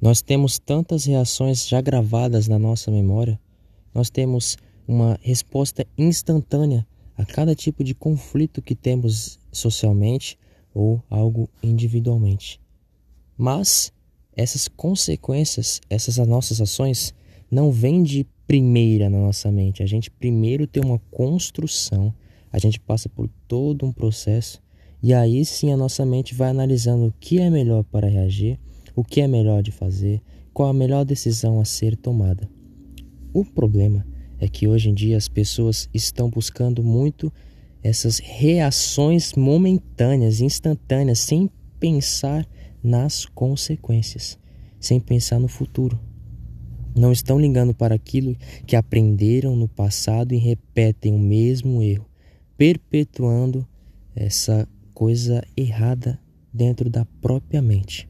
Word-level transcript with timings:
Nós 0.00 0.22
temos 0.22 0.58
tantas 0.58 1.04
reações 1.04 1.68
já 1.68 1.80
gravadas 1.80 2.48
na 2.48 2.58
nossa 2.58 2.90
memória, 2.90 3.38
nós 3.94 4.08
temos 4.08 4.56
uma 4.88 5.18
resposta 5.20 5.86
instantânea 5.98 6.86
a 7.18 7.24
cada 7.24 7.54
tipo 7.54 7.84
de 7.84 7.94
conflito 7.94 8.62
que 8.62 8.74
temos 8.74 9.38
socialmente 9.52 10.38
ou 10.72 11.02
algo 11.10 11.50
individualmente. 11.62 12.58
Mas 13.36 13.92
essas 14.34 14.68
consequências, 14.68 15.82
essas 15.90 16.16
nossas 16.16 16.62
ações, 16.62 17.14
não 17.50 17.70
vêm 17.70 18.02
de 18.02 18.26
primeira 18.46 19.10
na 19.10 19.18
nossa 19.18 19.50
mente. 19.52 19.82
A 19.82 19.86
gente 19.86 20.10
primeiro 20.10 20.66
tem 20.66 20.82
uma 20.82 20.98
construção, 21.10 22.14
a 22.50 22.58
gente 22.58 22.80
passa 22.80 23.06
por 23.08 23.28
todo 23.46 23.84
um 23.84 23.92
processo 23.92 24.62
e 25.02 25.12
aí 25.12 25.44
sim 25.44 25.72
a 25.72 25.76
nossa 25.76 26.06
mente 26.06 26.34
vai 26.34 26.48
analisando 26.48 27.06
o 27.06 27.14
que 27.20 27.38
é 27.38 27.50
melhor 27.50 27.84
para 27.84 28.08
reagir 28.08 28.58
o 29.00 29.02
que 29.02 29.22
é 29.22 29.26
melhor 29.26 29.62
de 29.62 29.72
fazer, 29.72 30.20
qual 30.52 30.68
a 30.68 30.74
melhor 30.74 31.06
decisão 31.06 31.58
a 31.58 31.64
ser 31.64 31.96
tomada. 31.96 32.46
O 33.32 33.46
problema 33.46 34.06
é 34.38 34.46
que 34.46 34.68
hoje 34.68 34.90
em 34.90 34.94
dia 34.94 35.16
as 35.16 35.26
pessoas 35.26 35.88
estão 35.94 36.28
buscando 36.28 36.84
muito 36.84 37.32
essas 37.82 38.18
reações 38.18 39.32
momentâneas, 39.32 40.42
instantâneas, 40.42 41.18
sem 41.18 41.48
pensar 41.78 42.46
nas 42.82 43.24
consequências, 43.24 44.38
sem 44.78 45.00
pensar 45.00 45.38
no 45.40 45.48
futuro. 45.48 45.98
Não 46.94 47.10
estão 47.10 47.40
ligando 47.40 47.72
para 47.72 47.94
aquilo 47.94 48.36
que 48.66 48.76
aprenderam 48.76 49.56
no 49.56 49.66
passado 49.66 50.34
e 50.34 50.36
repetem 50.36 51.14
o 51.14 51.18
mesmo 51.18 51.82
erro, 51.82 52.04
perpetuando 52.54 53.66
essa 54.14 54.68
coisa 54.92 55.42
errada 55.56 56.20
dentro 56.52 56.90
da 56.90 57.06
própria 57.22 57.62
mente 57.62 58.09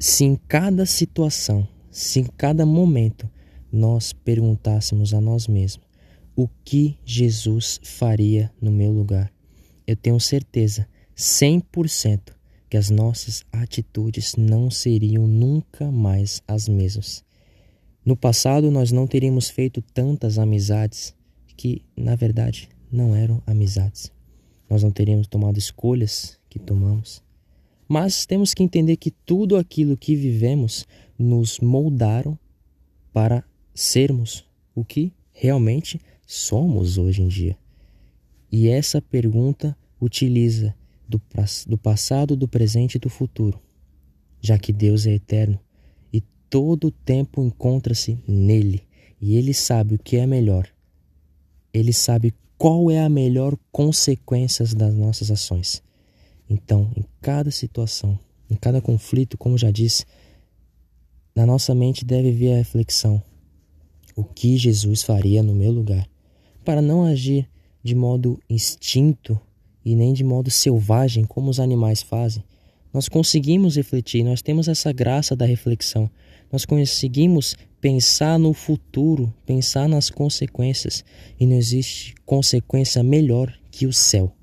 se 0.00 0.24
em 0.24 0.34
cada 0.34 0.86
situação, 0.86 1.68
se 1.90 2.20
em 2.20 2.24
cada 2.24 2.64
momento 2.64 3.28
nós 3.70 4.14
perguntássemos 4.14 5.12
a 5.12 5.20
nós 5.20 5.46
mesmos 5.46 5.86
o 6.34 6.48
que 6.64 6.98
Jesus 7.04 7.78
faria 7.82 8.50
no 8.62 8.70
meu 8.70 8.90
lugar, 8.90 9.30
eu 9.86 9.94
tenho 9.94 10.18
certeza, 10.18 10.88
100%, 11.14 12.32
que 12.70 12.78
as 12.78 12.88
nossas 12.88 13.44
atitudes 13.52 14.36
não 14.36 14.70
seriam 14.70 15.26
nunca 15.26 15.92
mais 15.92 16.42
as 16.48 16.66
mesmas. 16.66 17.22
No 18.02 18.16
passado, 18.16 18.70
nós 18.70 18.90
não 18.90 19.06
teríamos 19.06 19.50
feito 19.50 19.82
tantas 19.82 20.38
amizades 20.38 21.14
que, 21.58 21.84
na 21.94 22.16
verdade, 22.16 22.70
não 22.90 23.14
eram 23.14 23.42
amizades. 23.46 24.10
Nós 24.68 24.82
não 24.82 24.90
teríamos 24.90 25.26
tomado 25.26 25.58
escolhas 25.58 26.38
que 26.48 26.58
tomamos. 26.58 27.22
Mas 27.92 28.24
temos 28.24 28.54
que 28.54 28.62
entender 28.62 28.96
que 28.98 29.10
tudo 29.10 29.56
aquilo 29.56 29.96
que 29.96 30.14
vivemos 30.14 30.86
nos 31.18 31.58
moldaram 31.58 32.38
para 33.12 33.42
sermos 33.74 34.46
o 34.76 34.84
que 34.84 35.12
realmente 35.32 36.00
somos 36.24 36.98
hoje 36.98 37.20
em 37.20 37.26
dia. 37.26 37.58
E 38.48 38.68
essa 38.68 39.02
pergunta 39.02 39.76
utiliza 40.00 40.72
do, 41.08 41.20
do 41.66 41.76
passado, 41.76 42.36
do 42.36 42.46
presente 42.46 42.94
e 42.94 43.00
do 43.00 43.10
futuro, 43.10 43.60
já 44.40 44.56
que 44.56 44.72
Deus 44.72 45.04
é 45.04 45.14
eterno 45.14 45.58
e 46.12 46.20
todo 46.48 46.86
o 46.86 46.92
tempo 46.92 47.42
encontra-se 47.42 48.22
nele 48.24 48.84
e 49.20 49.34
ele 49.34 49.52
sabe 49.52 49.96
o 49.96 49.98
que 49.98 50.16
é 50.16 50.28
melhor. 50.28 50.68
Ele 51.74 51.92
sabe 51.92 52.32
qual 52.56 52.88
é 52.88 53.00
a 53.00 53.08
melhor 53.08 53.58
consequência 53.72 54.64
das 54.76 54.94
nossas 54.94 55.28
ações. 55.32 55.82
Então, 56.50 56.90
em 56.96 57.04
cada 57.22 57.52
situação, 57.52 58.18
em 58.50 58.56
cada 58.56 58.80
conflito, 58.80 59.38
como 59.38 59.56
já 59.56 59.70
disse, 59.70 60.04
na 61.32 61.46
nossa 61.46 61.72
mente 61.76 62.04
deve 62.04 62.32
vir 62.32 62.52
a 62.52 62.56
reflexão: 62.56 63.22
o 64.16 64.24
que 64.24 64.56
Jesus 64.56 65.04
faria 65.04 65.44
no 65.44 65.54
meu 65.54 65.70
lugar? 65.70 66.08
Para 66.64 66.82
não 66.82 67.04
agir 67.04 67.48
de 67.84 67.94
modo 67.94 68.40
instinto 68.50 69.40
e 69.84 69.94
nem 69.94 70.12
de 70.12 70.24
modo 70.24 70.50
selvagem 70.50 71.24
como 71.24 71.48
os 71.48 71.60
animais 71.60 72.02
fazem. 72.02 72.42
Nós 72.92 73.08
conseguimos 73.08 73.76
refletir, 73.76 74.24
nós 74.24 74.42
temos 74.42 74.66
essa 74.66 74.92
graça 74.92 75.36
da 75.36 75.46
reflexão. 75.46 76.10
Nós 76.50 76.64
conseguimos 76.64 77.54
pensar 77.80 78.36
no 78.40 78.52
futuro, 78.52 79.32
pensar 79.46 79.88
nas 79.88 80.10
consequências, 80.10 81.04
e 81.38 81.46
não 81.46 81.56
existe 81.56 82.16
consequência 82.26 83.04
melhor 83.04 83.56
que 83.70 83.86
o 83.86 83.92
céu. 83.92 84.34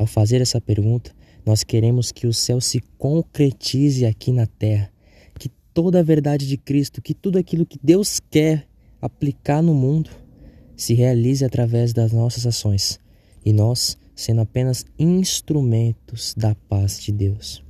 Ao 0.00 0.06
fazer 0.06 0.40
essa 0.40 0.58
pergunta, 0.62 1.14
nós 1.44 1.62
queremos 1.62 2.10
que 2.10 2.26
o 2.26 2.32
céu 2.32 2.58
se 2.58 2.80
concretize 2.96 4.06
aqui 4.06 4.32
na 4.32 4.46
terra, 4.46 4.90
que 5.38 5.50
toda 5.74 6.00
a 6.00 6.02
verdade 6.02 6.48
de 6.48 6.56
Cristo, 6.56 7.02
que 7.02 7.12
tudo 7.12 7.36
aquilo 7.36 7.66
que 7.66 7.78
Deus 7.82 8.18
quer 8.30 8.66
aplicar 8.98 9.60
no 9.60 9.74
mundo, 9.74 10.08
se 10.74 10.94
realize 10.94 11.44
através 11.44 11.92
das 11.92 12.12
nossas 12.12 12.46
ações. 12.46 12.98
E 13.44 13.52
nós 13.52 13.98
sendo 14.16 14.40
apenas 14.40 14.86
instrumentos 14.98 16.34
da 16.34 16.54
paz 16.54 16.98
de 16.98 17.12
Deus, 17.12 17.62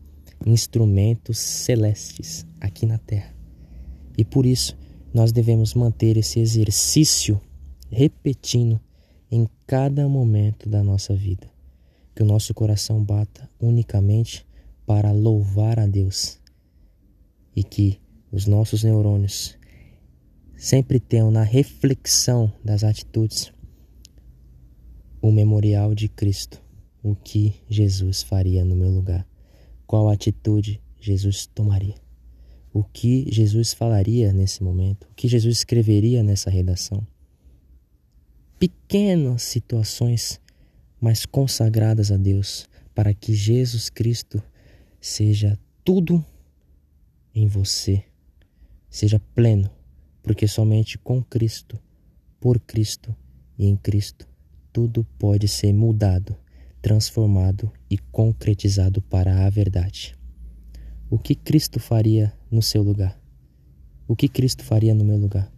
instrumentos 0.46 1.36
celestes 1.36 2.46
aqui 2.60 2.86
na 2.86 2.98
terra. 2.98 3.34
E 4.16 4.24
por 4.24 4.46
isso 4.46 4.78
nós 5.12 5.32
devemos 5.32 5.74
manter 5.74 6.16
esse 6.16 6.38
exercício 6.38 7.40
repetindo 7.90 8.80
em 9.32 9.48
cada 9.66 10.08
momento 10.08 10.68
da 10.68 10.84
nossa 10.84 11.12
vida 11.12 11.49
que 12.20 12.24
o 12.24 12.26
nosso 12.26 12.52
coração 12.52 13.02
bata 13.02 13.48
unicamente 13.58 14.46
para 14.84 15.10
louvar 15.10 15.80
a 15.80 15.86
Deus 15.86 16.38
e 17.56 17.64
que 17.64 17.98
os 18.30 18.46
nossos 18.46 18.84
neurônios 18.84 19.56
sempre 20.54 21.00
tenham 21.00 21.30
na 21.30 21.42
reflexão 21.42 22.52
das 22.62 22.84
atitudes 22.84 23.50
o 25.22 25.32
memorial 25.32 25.94
de 25.94 26.10
Cristo, 26.10 26.62
o 27.02 27.16
que 27.16 27.54
Jesus 27.70 28.22
faria 28.22 28.66
no 28.66 28.76
meu 28.76 28.90
lugar, 28.90 29.26
qual 29.86 30.10
atitude 30.10 30.78
Jesus 31.00 31.46
tomaria, 31.46 31.94
o 32.70 32.84
que 32.84 33.32
Jesus 33.32 33.72
falaria 33.72 34.30
nesse 34.30 34.62
momento, 34.62 35.04
o 35.04 35.14
que 35.14 35.26
Jesus 35.26 35.56
escreveria 35.56 36.22
nessa 36.22 36.50
redação. 36.50 37.02
Pequenas 38.58 39.40
situações 39.40 40.38
mas 41.00 41.24
consagradas 41.24 42.12
a 42.12 42.16
Deus, 42.16 42.68
para 42.94 43.14
que 43.14 43.32
Jesus 43.32 43.88
Cristo 43.88 44.42
seja 45.00 45.58
tudo 45.82 46.24
em 47.34 47.46
você, 47.46 48.04
seja 48.88 49.20
pleno, 49.34 49.70
porque 50.22 50.46
somente 50.46 50.98
com 50.98 51.22
Cristo, 51.22 51.80
por 52.38 52.60
Cristo 52.60 53.14
e 53.58 53.66
em 53.66 53.76
Cristo, 53.76 54.28
tudo 54.72 55.04
pode 55.18 55.48
ser 55.48 55.72
mudado, 55.72 56.36
transformado 56.82 57.72
e 57.88 57.96
concretizado 57.96 59.00
para 59.00 59.46
a 59.46 59.50
verdade. 59.50 60.14
O 61.08 61.18
que 61.18 61.34
Cristo 61.34 61.80
faria 61.80 62.32
no 62.50 62.62
seu 62.62 62.82
lugar? 62.82 63.18
O 64.06 64.14
que 64.14 64.28
Cristo 64.28 64.62
faria 64.64 64.94
no 64.94 65.04
meu 65.04 65.16
lugar? 65.16 65.50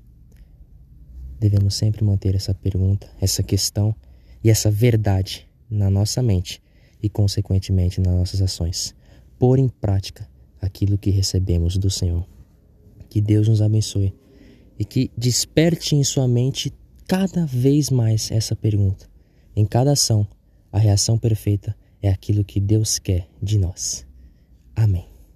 Devemos 1.38 1.74
sempre 1.74 2.04
manter 2.04 2.34
essa 2.34 2.54
pergunta, 2.54 3.10
essa 3.20 3.42
questão 3.42 3.94
e 4.42 4.50
essa 4.50 4.70
verdade 4.70 5.48
na 5.70 5.90
nossa 5.90 6.22
mente 6.22 6.62
e, 7.02 7.08
consequentemente, 7.08 8.00
nas 8.00 8.14
nossas 8.14 8.42
ações. 8.42 8.94
Pôr 9.38 9.58
em 9.58 9.68
prática 9.68 10.28
aquilo 10.60 10.98
que 10.98 11.10
recebemos 11.10 11.76
do 11.76 11.90
Senhor. 11.90 12.26
Que 13.08 13.20
Deus 13.20 13.48
nos 13.48 13.60
abençoe 13.60 14.14
e 14.78 14.84
que 14.84 15.10
desperte 15.16 15.94
em 15.94 16.04
sua 16.04 16.26
mente 16.26 16.72
cada 17.06 17.44
vez 17.44 17.90
mais 17.90 18.30
essa 18.30 18.56
pergunta. 18.56 19.06
Em 19.54 19.66
cada 19.66 19.92
ação, 19.92 20.26
a 20.70 20.78
reação 20.78 21.18
perfeita 21.18 21.76
é 22.00 22.08
aquilo 22.08 22.44
que 22.44 22.58
Deus 22.60 22.98
quer 22.98 23.28
de 23.42 23.58
nós. 23.58 24.06
Amém. 24.74 25.11